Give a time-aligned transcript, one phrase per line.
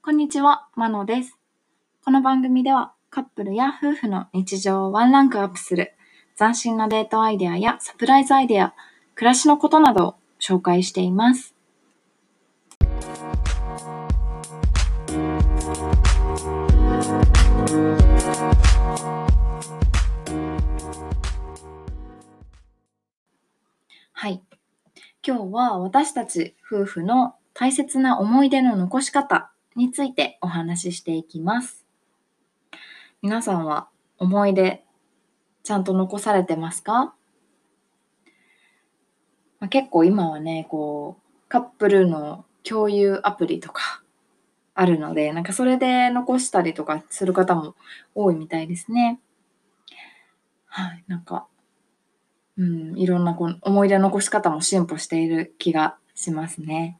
[0.00, 1.36] こんにちは、まのです。
[2.04, 5.92] この番組ではカップルや夫婦の日常をワンランクアップする
[6.38, 8.74] 斬新なデートアイデアやサプライズアイデア、
[9.16, 11.54] 暮らしのことなどを紹介しています。
[24.12, 24.42] はい。
[25.26, 31.86] 今日は私たち夫婦の大切な思い出の残し方についてお話ししていきます。
[33.22, 33.88] 皆さんは
[34.18, 34.84] 思い出
[35.62, 37.14] ちゃんと残されてますか、
[39.60, 44.02] まあ、結構今はね、こう、カップルの共有アプリとか
[44.74, 47.76] あるので、なんかそれで残したりとかする方も
[48.16, 49.20] 多いみたいですね。
[50.66, 51.46] はい、なんか、
[52.56, 56.98] うん、いろんなこう思い出の残し方も進歩している気がしますね。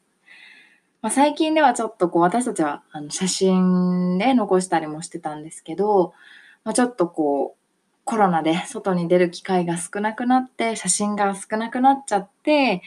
[1.00, 6.12] まあ、最近ではちょっとこう私たちはあの写真で残したりもしてたんですけど、
[6.64, 7.58] まあ、ちょっとこう
[8.05, 12.82] コロナで外に出る機会が少なくなって写真が少なくなっちゃって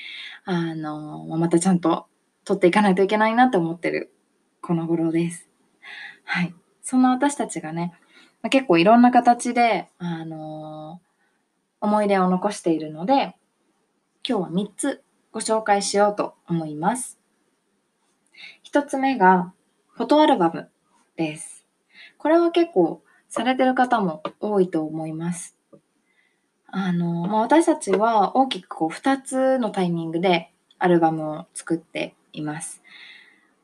[0.46, 2.08] あのまたちゃんと
[2.44, 4.12] 撮っていかないといけないなって思ってる
[4.62, 5.48] この頃です。
[6.24, 6.54] はい。
[6.82, 7.94] そんな私たちがね、
[8.42, 11.02] まあ、結構いろんな形で、あの
[11.80, 13.36] 思い出を残しているので、
[14.28, 17.21] 今日は3つご紹介しようと思います。
[18.74, 19.52] 1つ目が、
[19.90, 20.70] フォトアルバム
[21.18, 21.66] です。
[22.18, 25.58] これは結構されてる方も多いと思います。
[26.68, 32.82] あの、まあ、私たちは大きくこう2つのタイミングでアルバムを作っています。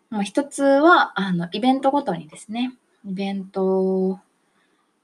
[0.09, 2.73] ま、1つはあのイベントごとにですね、
[3.05, 4.19] イベント、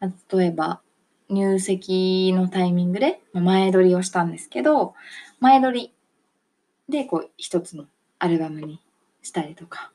[0.02, 0.82] 例えば
[1.30, 4.96] 入籍のタイミングで前撮りをしたんですけど、
[5.40, 5.94] 前撮り
[6.90, 7.86] でこう一つの
[8.20, 8.82] アルバムに
[9.24, 9.93] したりとか、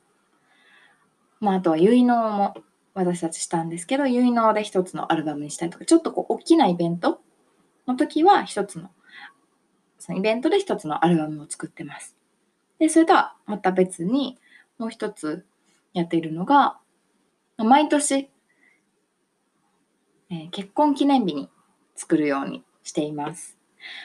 [1.39, 2.55] まあ、あとは結納も
[2.93, 7.21] 私たちしたんですけど、結納で一つのアルバムにしたりとか、ちょっとこう大きなイベント
[7.87, 8.89] の時は一つの、
[9.97, 12.15] そのイベントで一つのアルバムを作ってます。
[12.79, 14.37] で、それとはまた別に
[14.77, 15.45] もう一つ
[15.93, 16.77] やっているのが、
[17.57, 18.29] 毎年
[20.31, 21.49] えー、結婚記念日に
[21.95, 23.57] 作るようにしています。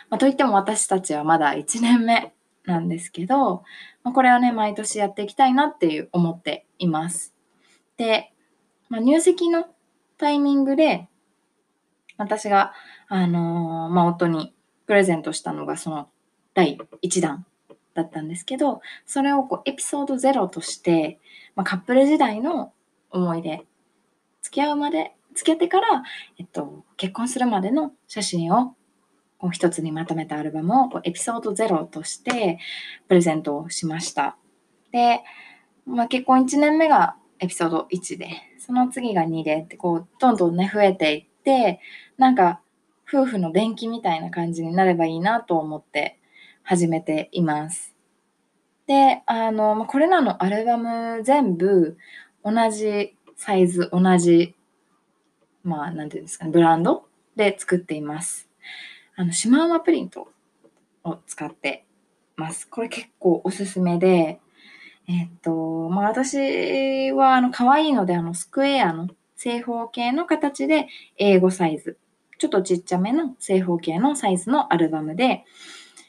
[0.09, 2.33] まあ、といっても私たちはまだ1年目
[2.65, 3.63] なんですけど、
[4.03, 7.34] まあ、これはね、毎年やっていきたいなっていう思っています。
[7.97, 8.33] で、
[8.89, 9.67] まあ、入籍の
[10.19, 11.09] タイミングで、
[12.17, 12.73] 私が、
[13.09, 14.55] あのー、まあ、夫に
[14.87, 16.09] プレゼントしたのがその
[16.55, 17.45] 第1弾
[17.95, 21.19] だったんですけど、それをこうエピソード0として、
[21.57, 22.73] まあ、カップル時代の
[23.11, 23.65] 思い出、
[24.43, 26.03] 付き合うまで付き合ってから、
[26.39, 28.75] えっと、結婚するまでの写真を
[29.39, 32.59] こう一つにまとめたアルバムをエピソード0として
[33.09, 34.37] プレゼントをしました。
[34.93, 35.21] で、
[35.87, 38.29] まあ、結婚1年目がエピソード1で、
[38.59, 41.81] その次が2でってこうどんどんね増えていって、
[42.17, 42.61] なんか
[43.09, 46.19] 夫婦の電気みたいな感じになればいいなと思って
[46.63, 47.95] 始めています。
[48.87, 51.97] で、あの、これらのアルバム全部
[52.45, 54.55] 同じサイズ、同じ
[55.65, 58.49] まあ、なんていうんですかね、ブランドで作っています。
[59.17, 60.29] あの、シマウマプリント
[61.03, 61.87] を使って
[62.37, 62.69] ます。
[62.69, 64.41] これ結構おすすめで、
[65.07, 71.99] えっと、まあ私は、あの、可愛いので、あの、スクエアの正方形の形で英語サイズ、
[72.39, 75.45] ちょっとちっちゃめの正方形のサイズのアルバムで、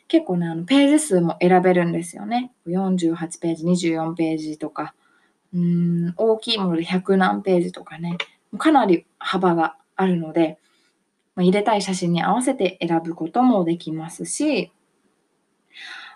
[0.08, 2.52] 結構ね、あの、ページ数も選べるんですよね。
[2.68, 4.94] 48ページ、24ページとか、
[5.54, 8.18] うん、大きいもので100何ページとかね、
[8.58, 10.58] かなり幅があるので、
[11.36, 14.72] ま、入れたい写真に合わせて選ぶこともできますし、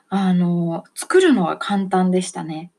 [0.10, 2.72] あの、作るのは簡単でしたね。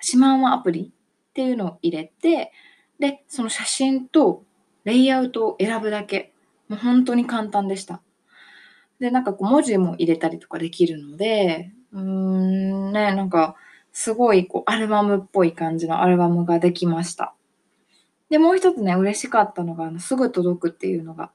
[0.00, 0.92] シマウマアプリ
[1.30, 2.52] っていうのを入れて、
[2.98, 4.44] で、その写真と
[4.84, 6.32] レイアウトを選ぶだけ。
[6.68, 8.02] もう本当に簡単でした。
[9.00, 13.56] で、なんかこう文字も入れたりとかできるので、うーん、ね、なんか
[13.92, 17.34] すごいこうアルバムっぽい感じのアルバムができました。
[18.30, 21.30] で、もう一つね、嬉しかったのが、あのすぐ届くっていうのが、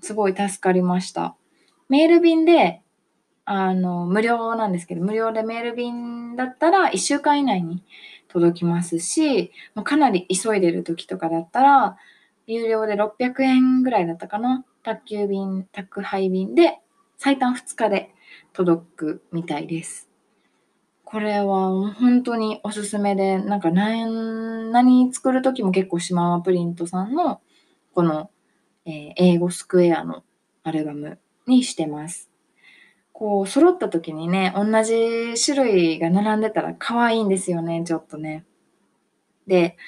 [0.00, 1.36] すごい助かりました。
[1.88, 2.82] メール便で、
[3.46, 7.82] あの、無料なんですけど、無料でメール便だったら1週間以内に
[8.26, 11.96] 届きますし、もうかなり急いでる時とかだったら、
[12.48, 14.64] 有料で600円ぐらいだったかな。
[14.82, 16.80] 宅急便、宅配便で
[17.18, 18.10] 最短2日で
[18.52, 20.08] 届くみたいです。
[21.04, 27.40] これは本当におすすめで、なんか何、何作るときも結構シマウマプリントさんの
[27.94, 28.28] この、
[28.86, 30.24] えー、英語スクエアの
[30.64, 32.28] アルバムにしてます。
[33.18, 38.44] こう、揃った時にね、同じ種類が並んでたら可愛いんですよね、ちょっとね。
[39.46, 39.78] で、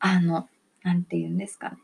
[0.00, 0.48] あの、
[0.82, 1.76] なんて言うんですかね。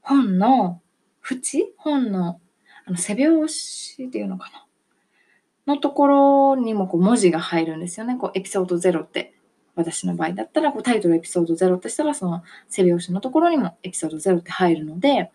[0.00, 0.80] 本の
[1.28, 1.66] 縁？
[1.76, 2.40] 本の
[2.86, 3.52] あの背表
[3.96, 4.50] 紙っていうのか
[5.66, 5.74] な？
[5.74, 8.16] のところにもこう文字が入るんですよね。
[8.16, 9.34] こうエピソード0って
[9.74, 15.30] 私の場合だったらこうタイトルエピソード0ってしたらその背表紙のところにもエピソード0って入るので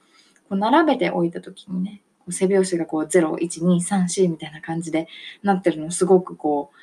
[0.49, 5.07] こう並べておいた時にね背表紙がこう01234みたいな感じで
[5.41, 6.77] なってるのすごくこう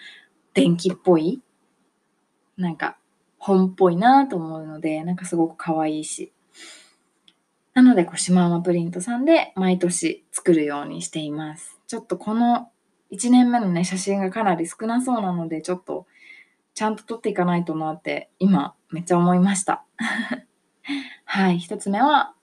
[0.55, 1.41] 電気っぽい
[2.57, 2.97] なんか
[3.39, 6.33] 本っぽいなと思うのでなんかすごく可愛いし。
[7.73, 11.79] なのでこうシマウマプリントさんで毎年作るようにしています。
[11.87, 12.71] ちょっとこの
[13.13, 16.07] 1年目のね写真がかなり少なそうなのでちょっと
[16.75, 19.85] ちゃんと撮っていかないとなって今めっちゃ思いました。
[21.25, 22.35] はい1つ目は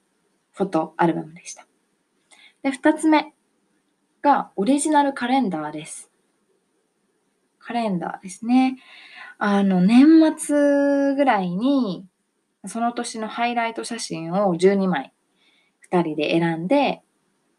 [0.53, 1.66] フォトアルバムでした。
[2.63, 3.33] で2つ目
[4.21, 6.09] がオリジナルカレンダーです
[7.59, 8.77] カレンダーですね
[9.37, 10.07] あの年
[10.37, 12.05] 末ぐらいに
[12.65, 15.13] その年のハイライト写真を12枚
[15.91, 17.01] 2人で選んで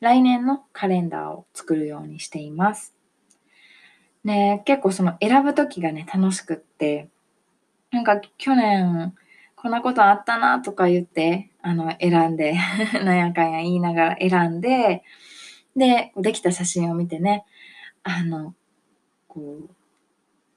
[0.00, 2.94] 来年のカレンダーを作るようにしています。
[4.24, 7.08] ね、結構その選ぶ時がね、楽しくって、
[7.90, 9.14] なんか去年
[9.60, 12.56] こんなことあったなとか言って、あの、選んで
[13.04, 15.02] なんやかんや言いながら選んで、
[15.74, 17.44] で、できた写真を見てね、
[18.04, 18.54] あの、
[19.26, 19.70] こう、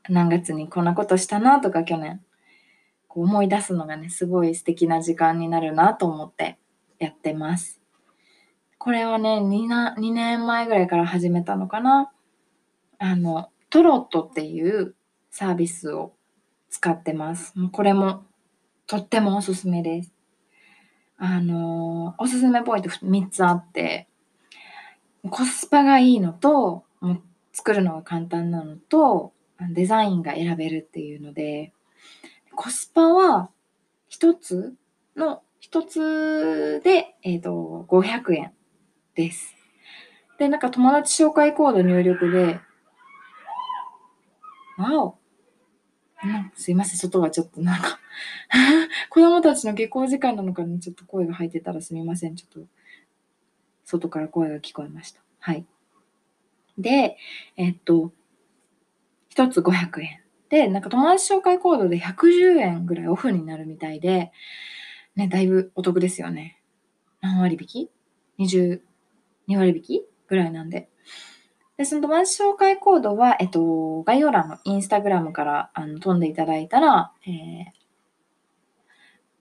[0.08, 2.24] 何月にこんなことしたなとか去年、
[3.08, 6.60] こう思い出すのがね、すごい素敵な時間になるなと思って
[7.00, 7.82] やってます。
[8.78, 12.12] これはね2な、2年前ぐらいから始めたのかな。
[13.00, 14.96] あの、トロットっていう
[15.32, 16.14] サービスを
[16.70, 17.54] 使ってます。
[17.72, 18.26] これも
[18.92, 20.12] とってもおすすめです。
[21.18, 24.10] あの、おすすめポイント3つあって、
[25.30, 27.22] コスパがいいのと、もう
[27.54, 29.32] 作るのが簡単なのと、
[29.74, 31.72] デザインが選べるっていうので、
[32.54, 33.50] コスパは
[34.10, 34.76] 1つ
[35.16, 38.52] の、1つで、えっ、ー、と、500円
[39.16, 39.56] です。
[40.38, 42.60] で、なんか友達紹介コード入力で、
[44.78, 45.21] わお。
[46.24, 48.00] うん、すいません、外はちょっとなんか
[49.10, 52.36] 子供たちの下校時間なのかな、ちょっと声が入ってたらすみません。
[52.36, 52.68] ちょっと、
[53.86, 55.22] 外から声が聞こえました。
[55.40, 55.66] はい。
[56.78, 57.18] で、
[57.58, 58.12] えっと、
[59.30, 60.22] 一つ500円。
[60.50, 64.32] で、なんか友達紹介コードで110円ぐらいオフになるみたいで、
[65.16, 66.60] ね、だいぶお得ですよね。
[67.22, 67.68] 何割引？
[67.68, 67.90] き
[68.40, 68.82] ?22
[69.58, 70.90] 割引きぐらいなんで。
[71.82, 77.34] で、その友達紹介コードは、えっと、概要欄のインスタグラムからあの飛んでいただいたら、えー、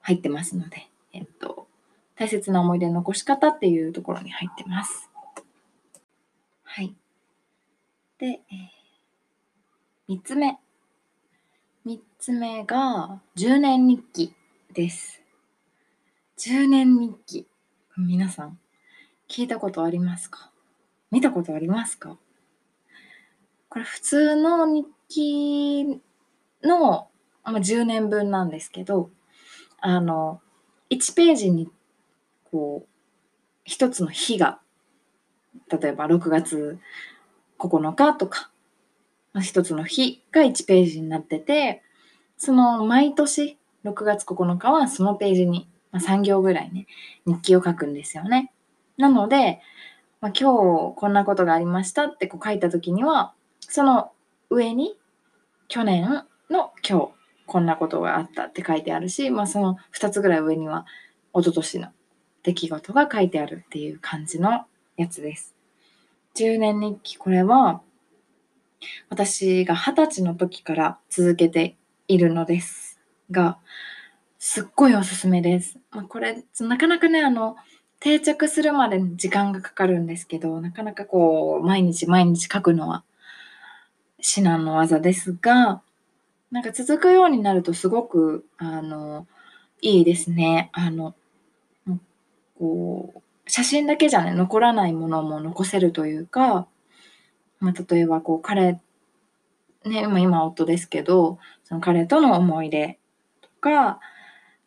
[0.01, 1.67] 入ってますので、えっと、
[2.17, 5.11] 大切な思い出の残し方っていうところに入ってます。
[6.63, 6.95] はい。
[8.17, 10.59] で、えー、3つ目。
[11.85, 14.35] 3つ目が、10年日記
[14.73, 15.21] です。
[16.39, 17.47] 10年日記。
[17.99, 18.59] 皆さん、
[19.29, 20.51] 聞いたことありますか？
[21.11, 22.17] 見たことありますか？
[23.71, 26.01] これ普通の日記
[26.65, 27.09] の、
[27.45, 29.11] まあ、10年分なんですけど、
[29.81, 30.41] あの、
[30.91, 31.71] 1ページに、
[32.51, 32.89] こう、
[33.65, 34.59] 一つの日が、
[35.71, 36.79] 例えば6月
[37.61, 38.51] 9日とか、
[39.41, 41.83] 一つの日が1ページになってて、
[42.37, 46.89] その毎年6月9日はそのページに、まあ、3行ぐらいね、
[47.25, 48.53] 日記を書くんですよね。
[48.97, 49.61] なので、
[50.21, 53.33] まあ、今日こんなことがありましたってこう書いた時には、
[53.71, 54.11] その
[54.51, 54.97] 上に
[55.69, 56.03] 去年
[56.51, 57.09] の今日
[57.47, 60.87] こんなことがあったって書いてあるし、まあ、その2つぐらい上には
[61.33, 61.89] 一昨年の
[62.43, 64.65] 出来事が書いてあるっていう感じの
[64.97, 65.55] やつです。
[66.35, 67.81] 10年日記これは
[69.09, 71.77] 私が二十歳の時から続けて
[72.09, 72.99] いるのです
[73.31, 73.59] が
[74.41, 75.79] すっごいおすすめです。
[75.93, 77.55] まあ、これなかなかねあの
[78.01, 83.05] 定着するまで時間がかかるんですけどなかなかこう毎日毎日書くのは
[84.21, 85.83] 至難の技ですが、
[86.51, 89.27] なんか続くようになるとすごく、あの、
[89.81, 90.71] いいですね。
[90.73, 91.15] あの、
[92.59, 96.67] こう、写真だけじゃね、残らないものも残せるというか、
[97.61, 98.81] まあ、例えばこう、彼、
[99.85, 102.99] ね、今夫ですけど、その彼との思い出
[103.41, 104.01] とか、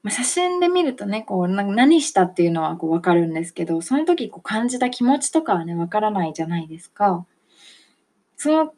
[0.03, 7.25] まあ、写真で見るとね、こう、何したっていうのはこう分かるんですけど、その時こう感じた気持ちとかはね、分からないじゃないですか。
[8.35, 8.73] その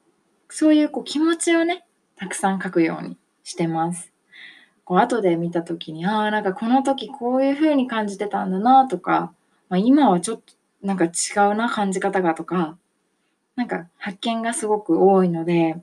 [0.50, 1.86] そういうこう気持ちをね、
[2.16, 4.12] たくさん書くようにしてます。
[4.84, 9.34] こう後で見た時に、ああ、なんかこの時こういう風に感じてたんだなとか、
[9.70, 11.10] まあ、今はちょっとなんか違
[11.52, 12.78] うな感じ方がとか、
[13.56, 15.82] なんか発見がすごく多いので、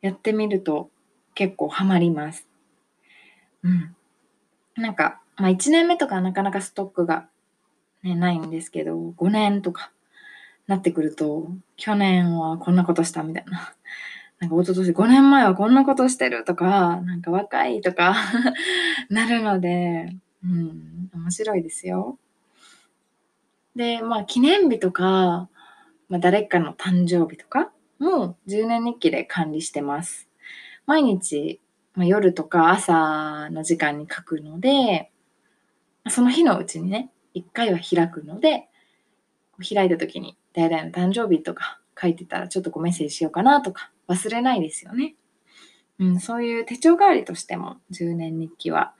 [0.00, 0.90] やってみると
[1.34, 2.48] 結構ハマります。
[3.62, 3.94] うん。
[4.76, 7.28] なんか、まあ1年目とかなかなかストックが、
[8.02, 9.92] ね、ないんですけど、5年とか
[10.68, 13.74] なってくると、去年はこんなことしたみたいな。
[14.38, 18.14] なんか一昨年5年前はこんなことしてるとか、なんか若いとか
[19.10, 22.18] なるので、うん、面白いですよ。
[23.74, 25.48] で、まあ記念日とか、
[26.08, 30.28] まあ、誰かの誕生日とかも10年日記で管理してます。
[30.86, 31.60] 毎日、
[31.94, 35.10] まあ、夜とか朝の時間に書くので、
[36.08, 38.68] その日のうちにね、一回は開くので、
[39.58, 45.14] 開いた時に誰々の誕生日とか書いてたらちょっとこうメッセージしようかなとか忘れないですよね。
[46.00, 48.94] うん、そういう手帳代わりとしても10年日記は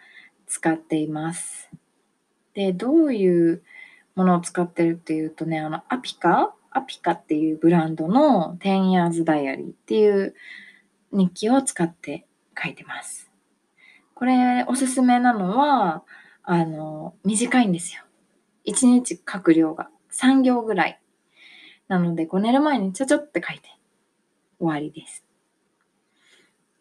[0.46, 1.68] 使っています。
[2.54, 3.62] で、どういう
[4.14, 6.54] ものを使ってるっていうとね、あの、アピカ？
[6.70, 10.34] アピカっていうブランドの10 years diary っていう
[11.12, 12.26] 日記を使って
[12.60, 13.30] 書いてます。
[14.14, 16.04] これおすすめなのは、
[16.42, 18.02] あの、短いんですよ。
[18.66, 21.00] 1日書く量が3行ぐらい。
[21.88, 23.68] なので、こう寝る前にちょちょって書いて
[24.58, 25.24] 終わりです。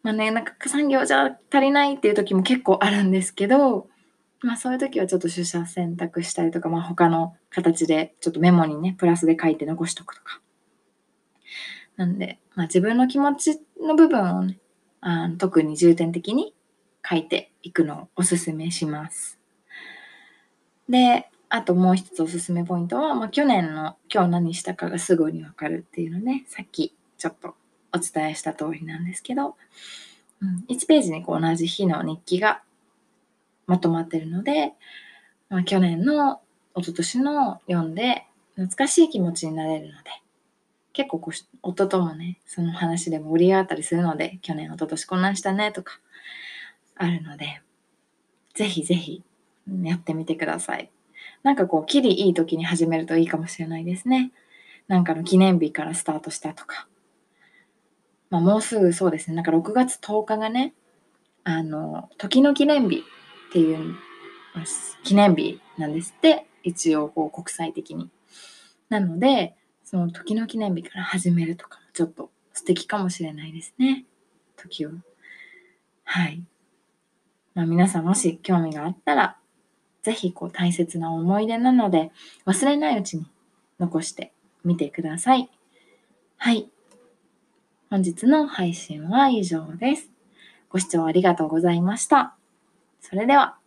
[0.02, 3.88] まあね、なんか3行じゃ足りないっていう時も結構あるんですけど、
[4.40, 10.40] まあそういう時はちょっと取捨選択したりとか、まあ他の形でちょっとメモにね、プラスで書いて残しとくとか。
[11.96, 14.58] なんで、まあ自分の気持ちの部分をね、
[15.00, 16.54] あ特に重点的に
[17.08, 19.38] 書いていくのをおすすめします。
[20.88, 27.54] で、あともう一つおすすめポイントは、まあ、去年の今日何したかがすぐにわかるっていうのね、さっきちょっと
[27.94, 29.56] お伝えした通りなんですけど、
[30.40, 32.62] うん、1ページにこう同じ日の日記が
[33.66, 34.72] まとまってるので、
[35.48, 36.40] まあ、去年の
[36.76, 40.10] 一昨年の読んで懐かしい気持ちになれるので、
[40.92, 46.00] 結構こう夫ともね、その話で盛り上がったりするので、去年、一昨年こんなんしたねとか
[46.96, 47.62] あるので、
[48.54, 49.22] ぜひぜひ
[49.82, 50.90] やってみてください。
[51.42, 54.32] なんかこう、きりいい時に始めるといいかもしれないですね。
[54.86, 56.88] なんかの記念日からスタートしたとか。
[58.30, 59.36] まあもうすぐそうですね。
[59.36, 60.74] なんか6月10日がね、
[61.44, 63.04] あの、時の記念日
[63.48, 63.94] っていう
[65.04, 66.46] 記念日なんですって。
[66.64, 68.10] 一応こう国際的に。
[68.88, 69.54] なので、
[69.84, 74.04] その時の記念日から始めるとかもちょっと素敵かもしれないですね。
[74.56, 74.90] 時を。
[76.04, 76.42] はい。
[77.54, 79.38] まあ皆さんもし興味があったら、
[80.02, 82.10] ぜひこう大切な思い出なので
[82.46, 83.26] 忘れないうちに
[83.78, 84.32] 残して
[84.64, 85.50] みてください。
[86.36, 86.70] はい。
[87.90, 90.10] 本日の配信は以上です。
[90.68, 92.36] ご視聴ありがとうございました。
[93.00, 93.57] それでは。